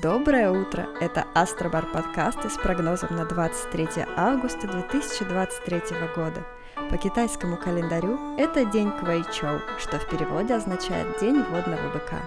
Доброе 0.00 0.50
утро! 0.50 0.88
Это 1.02 1.26
Астробар 1.34 1.84
подкасты 1.84 2.48
с 2.48 2.56
прогнозом 2.56 3.14
на 3.14 3.26
23 3.26 4.06
августа 4.16 4.66
2023 4.66 5.80
года. 6.16 6.46
По 6.88 6.96
китайскому 6.96 7.58
календарю 7.58 8.18
это 8.38 8.64
день 8.64 8.90
Квайчоу, 8.90 9.60
что 9.78 9.98
в 9.98 10.08
переводе 10.08 10.54
означает 10.54 11.20
День 11.20 11.42
водного 11.42 11.92
быка. 11.92 12.22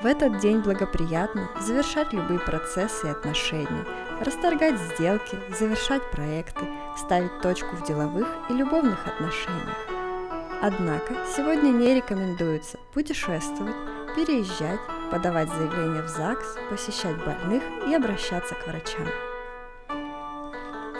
В 0.00 0.06
этот 0.06 0.38
день 0.38 0.60
благоприятно 0.60 1.48
завершать 1.60 2.12
любые 2.12 2.38
процессы 2.38 3.08
и 3.08 3.10
отношения, 3.10 3.84
расторгать 4.20 4.78
сделки, 4.78 5.36
завершать 5.58 6.08
проекты, 6.12 6.66
ставить 6.96 7.40
точку 7.40 7.74
в 7.74 7.84
деловых 7.84 8.28
и 8.48 8.52
любовных 8.52 9.08
отношениях. 9.08 9.76
Однако 10.62 11.16
сегодня 11.36 11.70
не 11.70 11.96
рекомендуется 11.96 12.78
путешествовать, 12.94 13.74
переезжать, 14.14 14.80
подавать 15.10 15.48
заявления 15.48 16.02
в 16.02 16.08
ЗАГС, 16.08 16.56
посещать 16.70 17.16
больных 17.24 17.62
и 17.88 17.94
обращаться 17.94 18.54
к 18.54 18.66
врачам. 18.66 19.06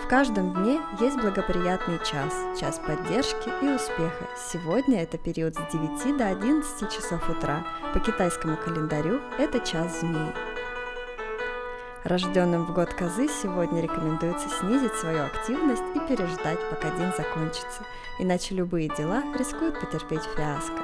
В 0.08 0.10
каждом 0.10 0.54
дне 0.54 0.80
есть 1.00 1.18
благоприятный 1.20 1.98
час, 1.98 2.32
час 2.58 2.78
поддержки 2.78 3.50
и 3.62 3.68
успеха. 3.68 4.26
Сегодня 4.50 5.02
это 5.02 5.18
период 5.18 5.54
с 5.54 5.58
9 5.70 6.16
до 6.16 6.28
11 6.28 6.90
часов 6.90 7.28
утра. 7.28 7.62
По 7.92 8.00
китайскому 8.00 8.56
календарю 8.56 9.20
это 9.38 9.60
час 9.60 10.00
змеи. 10.00 10.32
Рожденным 12.04 12.64
в 12.64 12.72
год 12.72 12.94
козы 12.94 13.28
сегодня 13.28 13.82
рекомендуется 13.82 14.48
снизить 14.48 14.94
свою 14.94 15.24
активность 15.24 15.82
и 15.94 16.00
переждать, 16.00 16.58
пока 16.70 16.88
день 16.96 17.12
закончится, 17.14 17.82
иначе 18.18 18.54
любые 18.54 18.88
дела 18.96 19.22
рискуют 19.38 19.78
потерпеть 19.78 20.22
фиаско. 20.34 20.82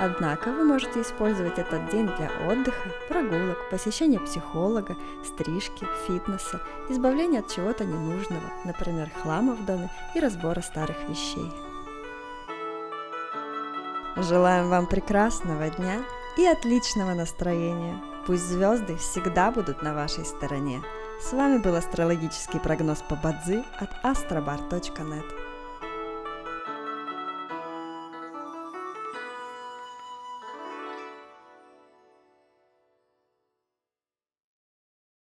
Однако 0.00 0.52
вы 0.52 0.62
можете 0.62 1.02
использовать 1.02 1.58
этот 1.58 1.90
день 1.90 2.06
для 2.06 2.30
отдыха, 2.48 2.88
прогулок, 3.08 3.58
посещения 3.68 4.20
психолога, 4.20 4.96
стрижки, 5.24 5.86
фитнеса, 6.06 6.60
избавления 6.88 7.40
от 7.40 7.48
чего-то 7.48 7.84
ненужного, 7.84 8.44
например, 8.64 9.10
хлама 9.22 9.54
в 9.54 9.64
доме 9.66 9.90
и 10.14 10.20
разбора 10.20 10.60
старых 10.60 10.96
вещей. 11.08 11.50
Желаем 14.16 14.68
вам 14.68 14.86
прекрасного 14.86 15.68
дня 15.68 16.02
и 16.36 16.46
отличного 16.46 17.14
настроения. 17.14 18.00
Пусть 18.24 18.44
звезды 18.44 18.96
всегда 18.96 19.50
будут 19.50 19.82
на 19.82 19.94
вашей 19.94 20.24
стороне. 20.24 20.80
С 21.20 21.32
вами 21.32 21.58
был 21.58 21.74
астрологический 21.74 22.60
прогноз 22.60 23.02
по 23.08 23.16
Бадзи 23.16 23.64
от 23.80 23.90
astrobar.net. 24.04 25.24